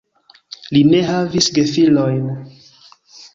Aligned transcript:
Li 0.75 0.81
ne 0.91 1.01
havis 1.09 1.51
gefilojn. 1.59 2.25